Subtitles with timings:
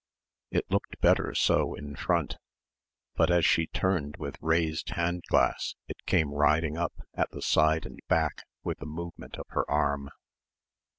[0.49, 2.37] It looked better so in front;
[3.13, 7.85] but as she turned with raised hand glass it came riding up at the side
[7.85, 10.09] and back with the movement of her arm.